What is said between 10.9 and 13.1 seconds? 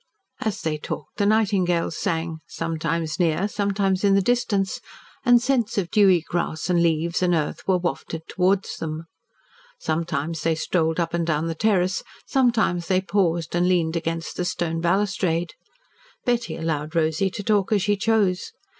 up and down the terrace, sometimes they